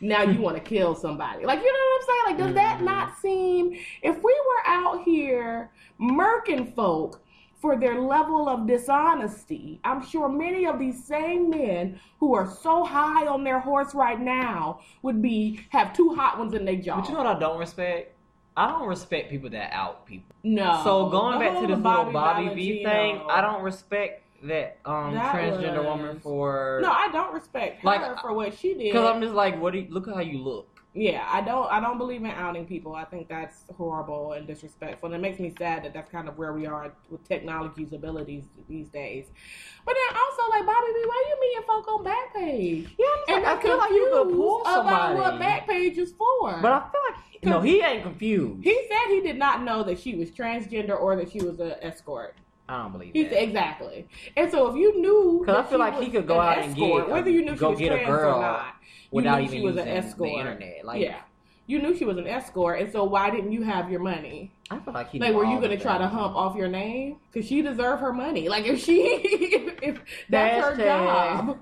[0.00, 1.44] now you want to kill somebody.
[1.44, 2.22] Like, you know what I'm saying?
[2.26, 2.84] Like, does that Mhm.
[2.84, 7.20] not seem, if we were out here murking folk,
[7.60, 9.80] for their level of dishonesty.
[9.84, 14.20] I'm sure many of these same men who are so high on their horse right
[14.20, 17.00] now would be have two hot ones in their jaw.
[17.00, 18.14] But you know what I don't respect?
[18.56, 20.34] I don't respect people that out people.
[20.42, 20.80] no.
[20.82, 25.14] so going back to whole this little Bobby V thing, I don't respect that um
[25.14, 28.84] That transgender was- woman for No, I don't respect her Like, for what she did.
[28.92, 30.77] because I'm just like, what do you look at how you look?
[30.94, 31.70] Yeah, I don't.
[31.70, 32.94] I don't believe in outing people.
[32.94, 36.38] I think that's horrible and disrespectful, and it makes me sad that that's kind of
[36.38, 39.26] where we are with technology's abilities these days.
[39.84, 42.88] But then also, like Bobby V, why you meeting folk on Backpage?
[42.98, 45.14] Yeah, I'm And saying, I feel like you could pull about somebody.
[45.20, 46.58] what Backpage is for.
[46.62, 48.64] But I feel like no, he ain't confused.
[48.64, 51.74] he said he did not know that she was transgender or that she was an
[51.82, 52.34] escort.
[52.68, 53.42] I don't believe He that.
[53.42, 54.06] exactly.
[54.36, 57.06] And so if you knew, Because I feel like he could go out and escort,
[57.06, 58.74] get whether you knew she was get a girl or not,
[59.10, 60.28] without even she was using an escort.
[60.30, 60.84] the internet.
[60.84, 61.20] Like, yeah,
[61.66, 64.52] you knew she was an escort, and so why didn't you have your money?
[64.70, 65.18] I feel like he.
[65.18, 67.16] Like, were you gonna the try to hump off your name?
[67.32, 68.48] Cause she deserved her money.
[68.50, 71.58] Like, if she, if, if that's her job,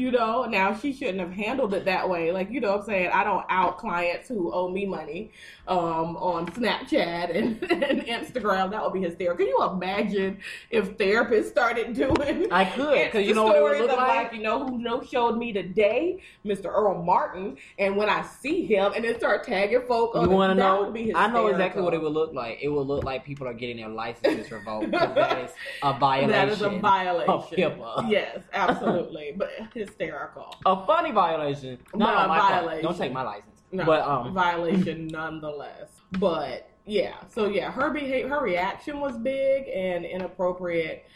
[0.00, 2.32] You know, now she shouldn't have handled it that way.
[2.32, 3.10] Like, you know what I'm saying?
[3.10, 5.30] I don't out clients who owe me money
[5.68, 8.70] um, on Snapchat and, and Instagram.
[8.70, 9.44] That would be hysterical.
[9.44, 10.38] Can you imagine
[10.70, 14.32] if therapists started doing I could, because you know what it would look like?
[14.32, 16.22] You know who no showed me today?
[16.46, 16.66] Mr.
[16.66, 17.58] Earl Martin.
[17.78, 20.84] And when I see him and then start tagging folk on You want to know?
[20.84, 22.58] would be I know exactly what it would look like.
[22.62, 25.50] It would look like people are getting their licenses revoked that is
[25.82, 26.30] a violation.
[26.30, 27.30] That is a violation.
[27.30, 28.10] of HIPAA.
[28.10, 29.34] Yes, absolutely.
[29.36, 29.50] but
[29.90, 30.54] hysterical.
[30.66, 31.78] A funny violation.
[31.94, 32.52] Not But a my part.
[32.52, 32.84] violation.
[32.84, 33.62] Don't take my license.
[33.72, 36.00] No, But um, violation nonetheless.
[36.18, 41.06] But yeah, so yeah, her behavior, her reaction was big and inappropriate.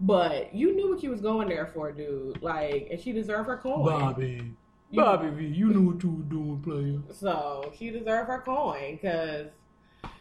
[0.00, 2.42] But you knew what you was going there for, dude.
[2.42, 3.84] Like, and she deserved her coin.
[3.84, 4.54] Bobby.
[4.90, 7.00] You- Bobby V, you knew what you were doing, player.
[7.12, 9.48] So she deserved her coin because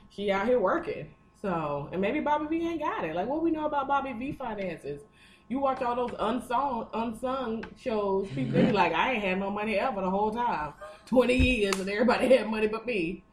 [0.10, 1.14] she out here working.
[1.42, 3.16] So and maybe Bobby V ain't got it.
[3.16, 5.02] Like what we know about Bobby V finances.
[5.50, 9.78] You watch all those unsung unsung shows, people be like, I ain't had no money
[9.78, 10.74] ever the whole time.
[11.06, 13.24] Twenty years and everybody had money but me.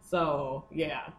[0.00, 1.10] So yeah.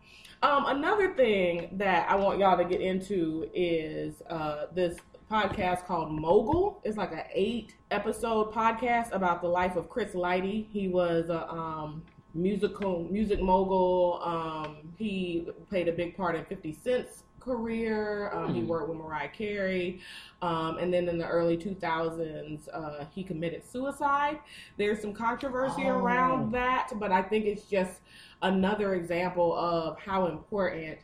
[0.41, 4.97] Um, another thing that I want y'all to get into is uh, this
[5.29, 6.81] podcast called Mogul.
[6.83, 10.67] It's like an eight episode podcast about the life of Chris Lighty.
[10.71, 14.21] He was a um, musical music mogul.
[14.23, 18.31] Um, he played a big part in 50 Cent's career.
[18.33, 18.67] Um, He Hmm.
[18.67, 20.01] worked with Mariah Carey.
[20.41, 24.39] Um, and then in the early 2000s, uh, he committed suicide.
[24.77, 25.99] There's some controversy Oh.
[25.99, 28.01] around that, but I think it's just
[28.41, 30.99] another example of how important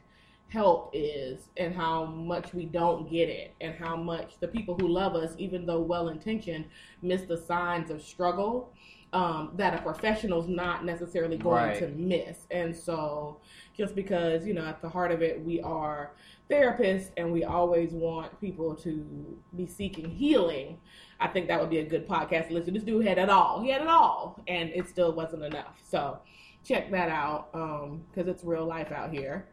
[0.48, 4.88] help is and how much we don't get it and how much the people who
[4.88, 6.66] love us even though well intentioned
[7.02, 8.72] miss the signs of struggle
[9.16, 11.80] um, that a professional's not necessarily going Right.
[11.80, 12.48] to miss.
[12.52, 13.40] And so
[13.78, 16.12] just because you know at the heart of it we are
[16.50, 20.78] therapists and we always want people to be seeking healing
[21.20, 22.74] i think that would be a good podcast to listen.
[22.74, 23.62] This dude had it all.
[23.62, 25.80] He had it all and it still wasn't enough.
[25.84, 26.20] So
[26.64, 29.48] check that out because it's real life out here.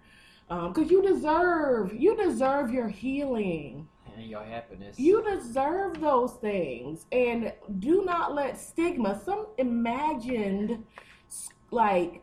[0.49, 4.99] Because you deserve you deserve your healing and your happiness.
[4.99, 10.85] you deserve those things and do not let stigma some imagined
[11.71, 12.23] like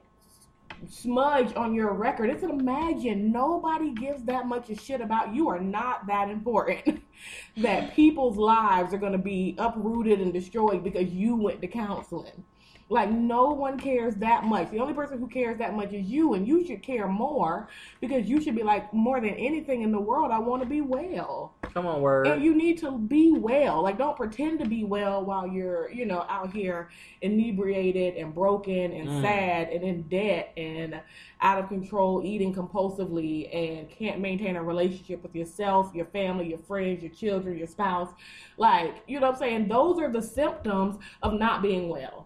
[0.87, 5.49] smudge on your record it's an imagine nobody gives that much a shit about you
[5.49, 7.01] are not that important
[7.57, 12.43] that people's lives are going to be uprooted and destroyed because you went to counseling
[12.89, 14.71] like no one cares that much.
[14.71, 17.69] The only person who cares that much is you, and you should care more
[18.01, 20.31] because you should be like more than anything in the world.
[20.31, 22.27] I want to be well, Come on, word.
[22.27, 23.81] and you need to be well.
[23.83, 26.89] Like don't pretend to be well while you're you know out here
[27.21, 29.21] inebriated and broken and Mm.
[29.21, 30.99] sad and in debt and
[31.41, 36.57] out of control, eating compulsively, and can't maintain a relationship with yourself, your family, your
[36.59, 38.09] friends, your children, your spouse.
[38.57, 39.67] Like you know what I'm saying?
[39.67, 42.25] Those are the symptoms of not being well.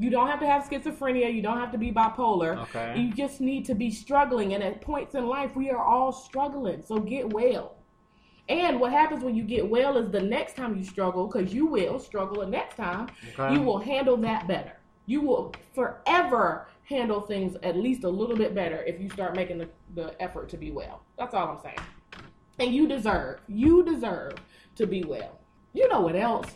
[0.00, 1.34] You don't have to have schizophrenia.
[1.34, 2.56] You don't have to be bipolar.
[2.68, 3.00] Okay.
[3.00, 4.54] You just need to be struggling.
[4.54, 6.82] And at points in life, we are all struggling.
[6.82, 7.77] So get well.
[8.48, 11.66] And what happens when you get well is the next time you struggle, because you
[11.66, 13.08] will struggle the next time,
[13.38, 13.54] Okay.
[13.54, 14.72] you will handle that better.
[15.06, 19.58] You will forever handle things at least a little bit better if you start making
[19.58, 21.02] the, the effort to be well.
[21.18, 21.78] That's all I'm saying.
[22.58, 24.34] And you deserve, you deserve
[24.76, 25.38] to be well.
[25.74, 26.48] You know what else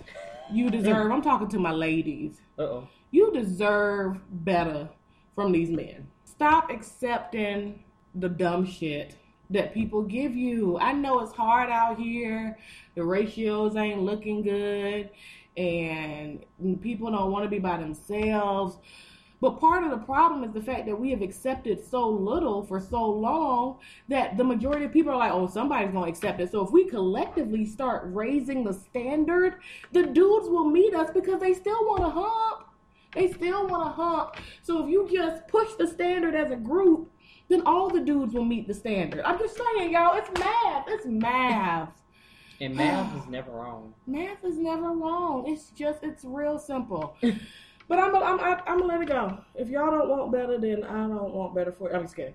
[0.50, 1.11] you deserve?
[1.12, 2.40] I'm talking to my ladies.
[2.59, 2.88] Uh oh.
[3.11, 4.88] You deserve better
[5.35, 6.09] from these men.
[6.24, 9.16] Stop accepting the dumb shit
[9.53, 10.79] that people give you.
[10.79, 12.59] I know it's hard out here.
[12.95, 15.11] The ratios ain't looking good
[15.57, 16.45] and
[16.81, 18.79] people don't want to be by themselves.
[19.41, 22.79] But part of the problem is the fact that we have accepted so little for
[22.79, 26.53] so long that the majority of people are like, oh, somebody's going to accept it.
[26.53, 29.57] So if we collectively start raising the standard,
[29.91, 32.69] the dudes will meet us because they still want to hump.
[33.15, 34.37] They still want to hump.
[34.62, 37.11] So if you just push the standard as a group,
[37.53, 39.21] then all the dudes will meet the standard.
[39.25, 40.85] I'm just saying, y'all, it's math.
[40.88, 41.91] It's math.
[42.61, 43.93] And math is never wrong.
[44.07, 45.45] Math is never wrong.
[45.49, 47.17] It's just, it's real simple.
[47.88, 49.37] But I'm, I'm, I'm, I'm gonna let it go.
[49.57, 51.97] If y'all don't want better, then I don't want better for you.
[51.97, 52.35] I'm just kidding.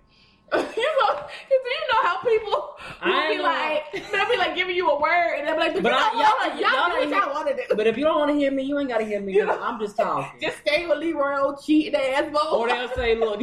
[0.53, 3.43] you know, you know how people will I be know.
[3.43, 5.97] like, they'll be like giving you a word, and they'll be like, but, But you
[5.97, 6.61] I- y'all- it.
[6.61, 7.75] y'all Y'all y'all want to do.
[7.75, 9.33] But if you don't want to hear me, you ain't got to hear me.
[9.33, 10.39] You know- I'm just talking.
[10.39, 12.39] Just stay with Leroy, old cheating ass boy.
[12.51, 13.41] or they'll say, look.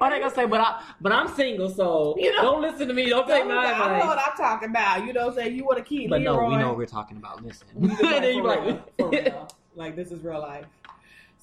[0.00, 0.10] You be like, wait a minute.
[0.10, 2.94] Or they gonna say, but I, but I'm single, so You know- don't listen to
[2.94, 3.08] me.
[3.08, 4.18] Don't take Don't- my I know what.
[4.18, 5.06] I'm talking about.
[5.06, 5.56] You know what I'm saying?
[5.56, 6.42] You want to keep But Leroy.
[6.42, 7.42] no, we know what we're talking about.
[7.44, 9.48] Listen, and then you for real, like, for real.
[9.76, 10.66] like this is real life.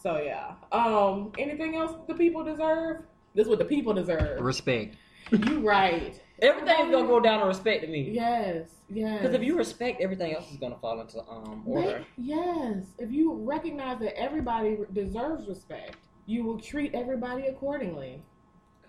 [0.01, 0.53] So yeah.
[0.71, 1.31] Um.
[1.37, 3.01] Anything else the people deserve?
[3.35, 4.39] This is what the people deserve.
[4.41, 4.95] respect.
[5.31, 6.19] you right.
[6.41, 8.11] Everything's gonna go down to respect to me.
[8.11, 9.21] Yes, yes.
[9.21, 12.05] Because if you respect, everything else is gonna fall into um order.
[12.17, 15.95] They- yes, if you recognize that everybody deserves respect,
[16.27, 18.21] you will treat everybody accordingly.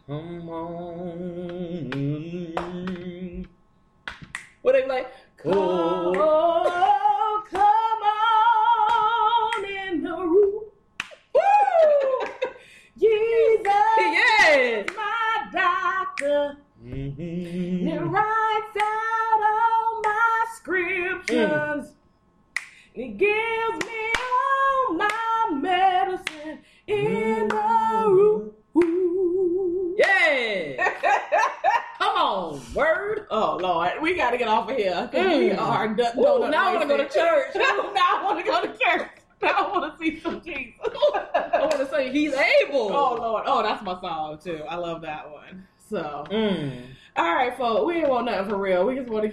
[0.08, 1.98] Come on.
[4.62, 5.12] What they like?
[5.36, 6.16] Come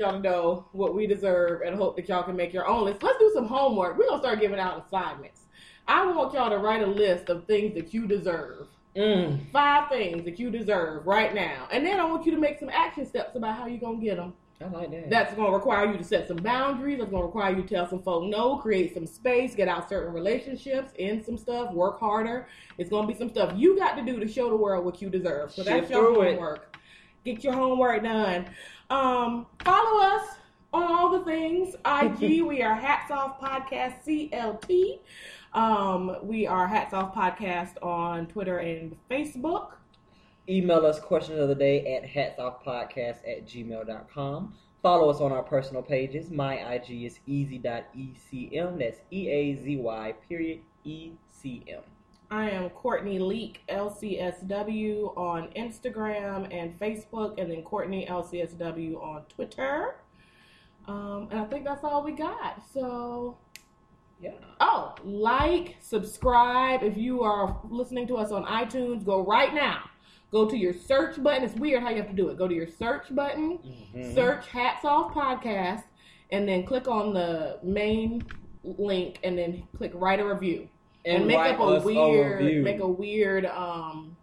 [0.06, 3.04] y'all to know what we deserve and hope that y'all can make your own list.
[3.04, 3.98] Let's do some homework.
[3.98, 5.42] We're gonna start giving out assignments.
[5.88, 8.68] I want y'all to write a list of things that you deserve.
[8.96, 9.52] Mm.
[9.52, 12.70] Five things that you deserve right now, and then I want you to make some
[12.70, 14.34] action steps about how you're gonna get them.
[14.62, 15.10] I like that.
[15.10, 16.98] That's going to require you to set some boundaries.
[17.00, 19.90] That's going to require you to tell some folk no, create some space, get out
[19.90, 22.48] certain relationships, end some stuff, work harder.
[22.78, 25.02] It's going to be some stuff you got to do to show the world what
[25.02, 25.52] you deserve.
[25.52, 26.30] So that's your through it.
[26.36, 26.78] homework.
[27.26, 28.46] Get your homework done.
[28.90, 30.28] Um, follow us
[30.74, 31.76] on all the things.
[31.86, 35.00] IG, we are Hats Off Podcast CLT.
[35.54, 39.72] Um, we are Hats Off Podcast on Twitter and Facebook.
[40.48, 44.54] Email us questions of the day at hatsoffpodcast at gmail.com.
[44.84, 46.30] Follow us on our personal pages.
[46.30, 48.78] My IG is eazy.ecm.
[48.78, 51.82] That's E A Z Y period E C M.
[52.32, 59.96] I am Courtney Leak LCSW on Instagram and Facebook, and then Courtney LCSW on Twitter.
[60.88, 62.62] Um, and I think that's all we got.
[62.72, 63.38] So,
[64.20, 64.32] Yeah.
[64.60, 66.84] oh, like, subscribe.
[66.84, 69.82] If you are listening to us on iTunes, go right now.
[70.32, 71.44] Go to your search button.
[71.44, 72.38] It's weird how you have to do it.
[72.38, 73.60] Go to your search button,
[73.94, 74.14] Mhm.
[74.14, 75.84] search Hats Off Podcast,
[76.32, 78.24] and then click on the main
[78.64, 80.68] link, and then click write a review
[81.06, 84.16] and, make up a weird make a weird um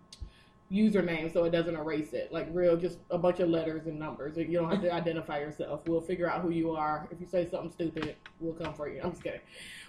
[0.72, 2.32] username so it doesn't erase it.
[2.32, 4.36] Like real just a bunch of letters and numbers.
[4.36, 5.82] You don't have to identify yourself.
[5.86, 7.08] We'll figure out who you are.
[7.10, 9.00] If you say something stupid we'll come for you.
[9.02, 9.40] I'm just kidding.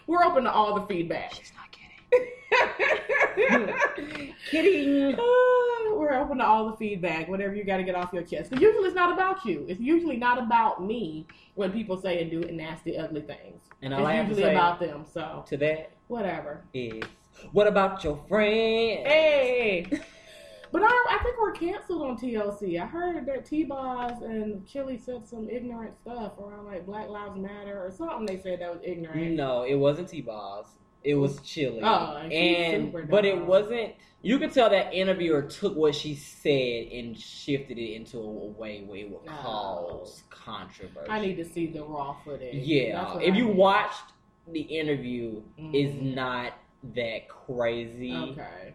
[0.08, 1.34] We're open to all the feedback.
[1.34, 1.83] She's not kidding.
[4.49, 5.14] kidding.
[5.16, 5.18] Uh,
[5.95, 8.61] we're open to all the feedback whatever you got to get off your chest because
[8.61, 12.41] usually it's not about you it's usually not about me when people say and do
[12.51, 15.57] nasty ugly things And it's all I have to usually say about them so to
[15.57, 17.03] that whatever is,
[17.51, 19.05] what about your friend?
[19.07, 19.88] Hey.
[20.72, 22.82] But I, I think we're canceled on TLC.
[22.82, 27.86] I heard that T-Boz and Chili said some ignorant stuff around like Black Lives Matter
[27.86, 28.26] or something.
[28.26, 29.36] They said that was ignorant.
[29.36, 30.66] No, it wasn't T-Boz.
[31.04, 31.82] It was Chili.
[31.84, 33.93] Oh, and she's and super but it wasn't.
[34.22, 38.84] You could tell that interviewer took what she said and shifted it into a way
[38.88, 41.10] where it would cause controversy.
[41.12, 42.56] I need to see the raw footage.
[42.56, 44.14] Yeah, if I you watched
[44.47, 46.16] the interview, it's Mhm.
[46.16, 46.54] not
[46.95, 48.14] that crazy.
[48.32, 48.74] okay.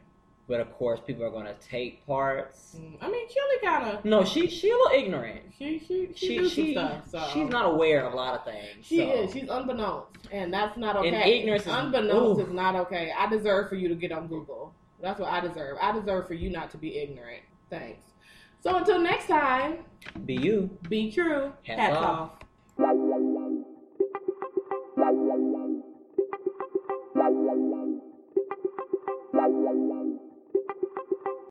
[0.49, 2.75] But of course, people are gonna take parts.
[2.81, 5.41] Mm, I mean, Chili kind of No, she she a little ignorant.
[5.59, 7.07] she she she, She she stuff.
[7.11, 7.29] So.
[7.35, 8.87] she's not aware of a lot of things.
[8.87, 9.13] She so.
[9.13, 9.33] is.
[9.35, 11.09] She's unbeknownst, and that's not okay.
[11.09, 12.47] And ignorance unbeknownst ooh.
[12.47, 13.13] is not okay.
[13.17, 14.73] I deserve for you to get on Google.
[15.03, 15.77] That's what I deserve.
[15.83, 17.43] I deserve for you not to be ignorant.
[17.69, 18.01] Thanks.
[18.61, 19.85] So until next time,
[20.25, 20.71] Be you.
[20.89, 21.53] be true.
[21.63, 22.05] Hats Hats off.
[22.05, 22.31] off.